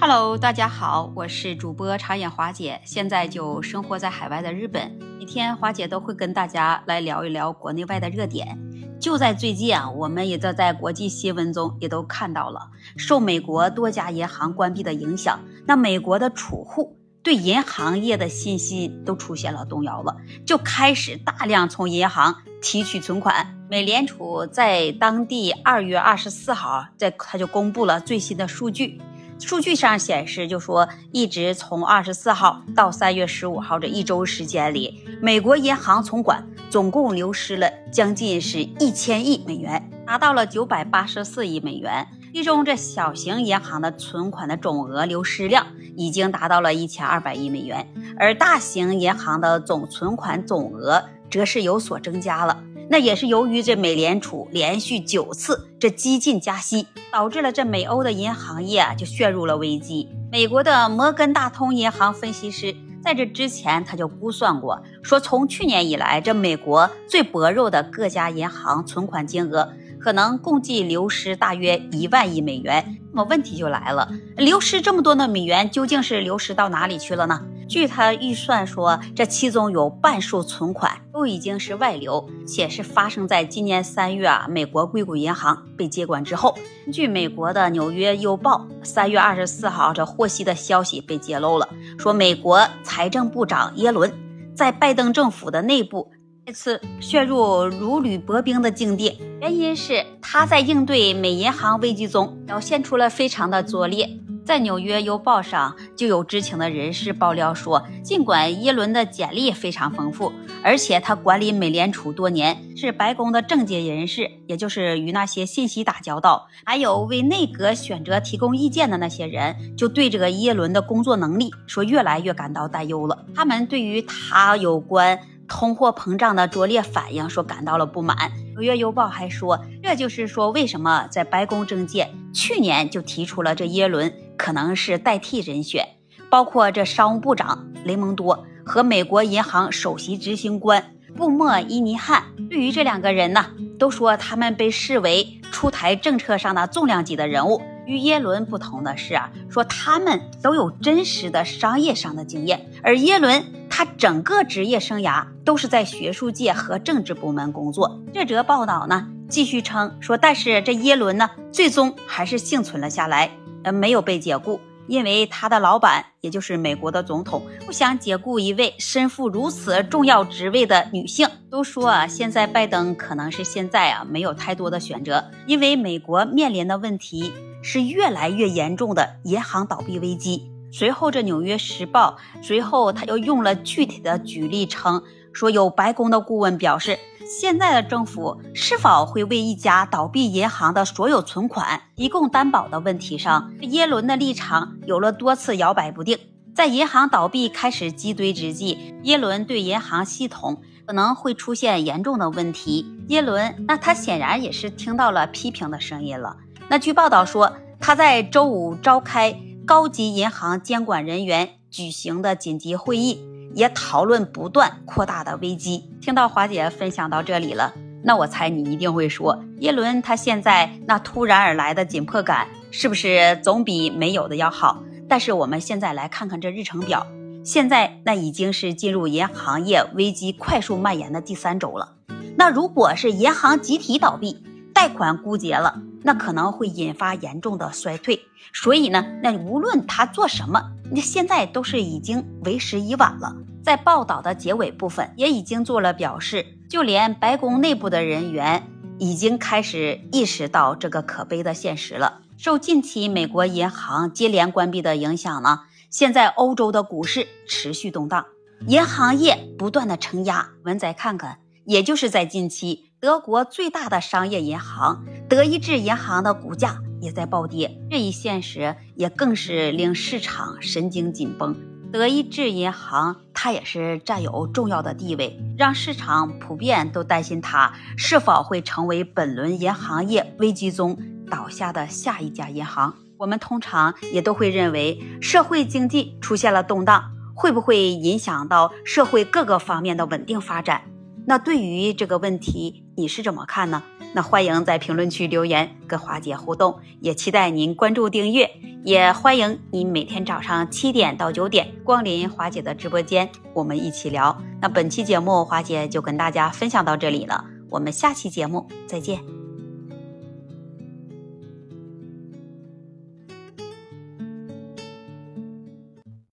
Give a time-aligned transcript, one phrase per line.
[0.00, 4.90] Hello，大家好，我是主播茶眼华姐，现在就生活在海外的日本。
[5.18, 8.58] 每天华姐都会跟大家来聊一聊国内外的热点。
[9.00, 23.54] 就在最近啊，我们也都在国际新闻中也都看到了，受美国多家银行关闭的影响，那美国的储户对银行业的信心都出现了动摇了，就开始大量从银行提取存款。
[23.70, 29.00] 美联储在当地二月二十四号，在他就公布了最新的数据。
[29.38, 42.06] 数据上显示，就说一直从二十四号到三月十五号这一周时间里，美国银行存款总共流失了将近是一千亿美元，达到了九百八十四亿美元。
[42.32, 45.66] 其中，这小型银行的存款的总额流失量
[45.96, 47.86] 已经达到了一千二百亿美元，
[48.18, 52.60] 而大型银行的总存款总额则是有所增加了。
[52.88, 60.08] 那也是由于这美联储连续九次这激进加息，导致了这美欧的银行业啊就陷入了危机。
[60.30, 72.98] 美国的摩根大通银行分析师在这之前他就估算过，说从去年以来，这美国最薄弱的各家银行存款金额可能共计流失大约一万亿美元。
[73.12, 77.40] 那么问题就来了，流失这么多的美元，究竟是流失到哪里去了呢？
[77.68, 86.54] 据他预算说，这其中有半数存款都已经是外流，且是发生在今年三月啊，美国硅谷银行被接管之后。
[86.92, 94.12] 据美国的《纽约邮报》三月二十四号这获悉的消息被揭露了，说美国财政部长耶伦
[94.54, 96.12] 在拜登政府的内部
[96.46, 104.06] 再次陷入如履薄冰的境地，原因是他在应对美银行危机中表现出了非常的拙劣。
[104.44, 110.30] 在《纽约邮报》上就有知情的人士爆料说，尽管耶伦的简历非常丰富，
[110.62, 123.24] 而且他管理美联储多年，是白宫的政界人士，也就是与那些信息打交道，还有为内阁选择提供意见的那些人，就对这个耶伦的工作能力说越来越感到担忧了。
[123.34, 128.16] 他们对于他有关通货膨胀的拙劣反应说感到了不满。
[128.52, 134.12] 《纽约邮报》还说，这就是说为什么在白宫政界去年就提出了这耶伦。
[134.36, 135.86] 可能是代替人选，
[136.30, 142.24] 包括这商务部长雷蒙多和美国银行首席执行官布莫伊尼汉。
[142.50, 143.46] 对于这两个人呢，
[143.78, 147.62] 都说他们被视为出台政策上的重量级的人物。
[147.86, 158.00] 与耶伦不同的是啊，说他们都有真实的商业上的经验，而耶伦他整个职业生涯都是在学术界和政治部门工作。
[158.14, 163.30] 这则报道呢，继续称说，但是这耶伦呢，最终还是幸存了下来。
[163.64, 171.26] 呃，没有被解雇，因为他的老板，也就是美国的总统，不想解雇一位身负如此重要职位的女性。
[171.50, 177.32] 都说啊，现在拜登可能是现在啊没有太多的选择，因为美国面临的问题
[177.62, 180.50] 是越来越严重的银行倒闭危机。
[180.72, 185.02] 随后，这《纽约时报》随后他又用了具体的举例称，
[185.32, 186.98] 说有白宫的顾问表示。
[187.26, 196.18] 现在的政府是否会为一家倒闭银行的所有存款提供担保的问题上，耶伦的立场有了多次摇摆不定。
[196.54, 202.86] 在银行倒闭开始积堆之际，耶伦对银行系统可能会出现严重的问题。
[203.08, 206.36] 耶伦，那他显然也是听到了批评的声音了。
[206.68, 213.20] 那据报道说，他在周五召开高级银行监管人员举行的紧急会议。
[213.54, 215.88] 也讨论不断扩大的危机。
[216.00, 217.72] 听到华姐分享到这里了，
[218.02, 224.82] 那我猜你一定会说，耶伦他现在那突然而来的紧迫感，是不是总比没有的要好？
[225.08, 227.06] 但是我们现在来看看这日程表，
[227.44, 231.94] 现在那已经是进入银行业危机快速蔓延的第三周了。
[232.36, 238.20] 那如果是银行集体倒闭，贷款枯竭了，那可能会引发严重的衰退。
[238.52, 240.70] 所以呢，那无论他做什么。
[240.90, 243.34] 那现在都是已经为时已晚了。
[243.64, 252.20] 在报道的结尾部分也已经做了表示，就连白宫内部的人员已经开始意识到这个可悲的现实了。
[252.36, 258.26] 受近期美国银行接连关闭的影响呢，现在欧洲的股市持续动荡，
[258.66, 260.50] 银行业不断的承压。
[260.64, 266.76] 文仔看看，也就是在近期，德国最大的商业银行德意志银行的股价。
[267.00, 271.54] 也在暴跌，这一现实也更是令市场神经紧绷。
[271.94, 280.98] 德意志银行它也是占有重要的地位，让市场普遍都担心它是否会成为本轮银行业危机中
[281.30, 282.92] 倒下的下一家银行。
[283.16, 290.82] 我们通常也都会认为，社会经济出现了动荡，会不会影响到社会各个方面的稳定发展？
[291.28, 293.84] 那对于这个问题，你是怎么看呢？
[294.14, 298.50] 那欢迎在评论区留言跟华姐互动，也期待您关注订阅，
[298.84, 304.36] 也欢迎你每天早上七点到九点光临华姐的直播间，我们一起聊。
[304.60, 309.43] 那本期节目华姐就跟大家分享到这里了，我们下期节目再见。